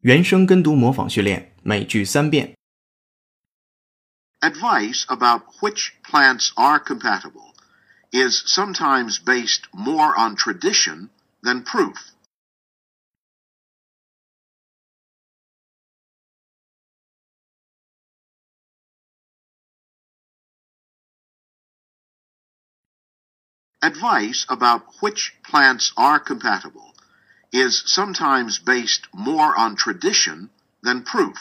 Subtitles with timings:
[0.00, 2.54] 原声跟读模仿训练，每句三遍。
[4.40, 7.54] Advice about which plants are compatible
[8.10, 11.08] is sometimes based more on tradition
[11.42, 11.96] than proof.
[23.80, 26.94] Advice about which plants are compatible
[27.51, 30.49] is sometimes based more on tradition
[30.83, 31.37] than proof.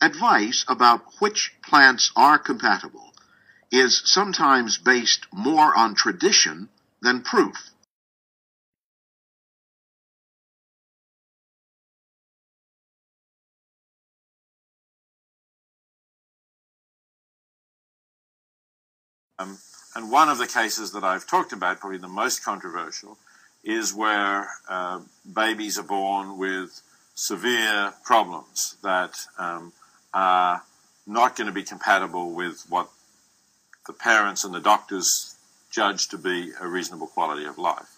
[0.00, 3.12] Advice about which plants are compatible
[3.70, 6.68] is sometimes based more on tradition
[7.02, 7.70] than proof.
[19.38, 19.58] Um,
[19.94, 23.18] and one of the cases that I've talked about, probably the most controversial,
[23.64, 25.00] is where uh,
[25.32, 26.80] babies are born with
[27.14, 29.72] severe problems that um,
[30.14, 30.62] are
[31.06, 32.88] not going to be compatible with what
[33.86, 35.36] the parents and the doctors
[35.70, 37.97] judge to be a reasonable quality of life.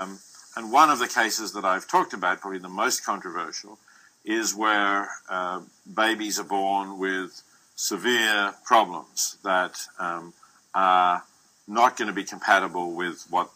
[0.00, 0.18] Um,
[0.56, 3.78] and one of the cases that I've talked about, probably the most controversial,
[4.24, 5.60] is where uh,
[5.92, 7.42] babies are born with
[7.76, 10.34] severe problems that um,
[10.74, 11.22] are
[11.66, 13.50] not going to be compatible with what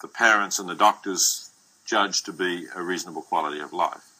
[0.00, 1.50] the parents and the doctors
[1.84, 4.11] judge to be a reasonable quality of life.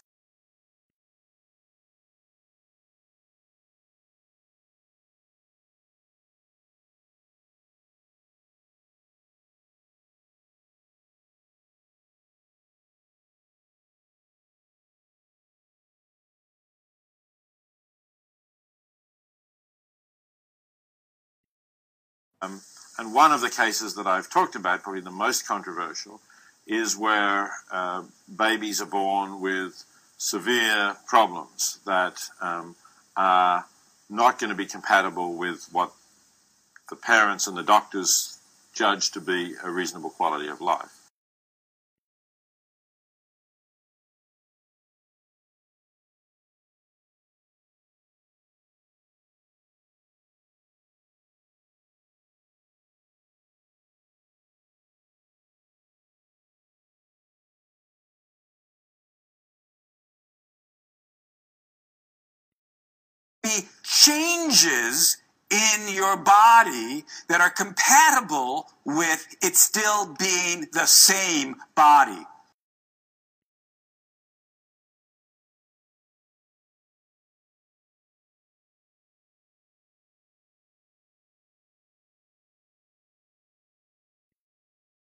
[22.42, 22.60] Um,
[22.98, 26.20] and one of the cases that I've talked about, probably the most controversial,
[26.66, 28.02] is where uh,
[28.36, 29.84] babies are born with
[30.18, 32.76] severe problems that um,
[33.16, 33.64] are
[34.10, 35.92] not going to be compatible with what
[36.90, 38.38] the parents and the doctors
[38.74, 41.01] judge to be a reasonable quality of life.
[63.42, 65.18] Be changes
[65.50, 72.26] in your body that are compatible with it still being the same body.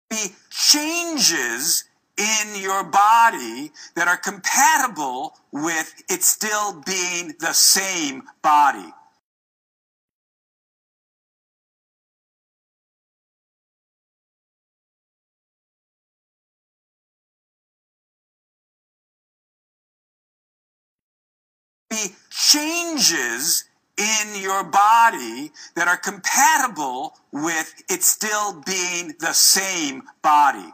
[0.10, 1.86] Be changes
[2.20, 8.94] in your body that are compatible with it still being the same body.
[21.90, 23.66] Be changes
[23.98, 30.74] in your body that are compatible with it still being the same body.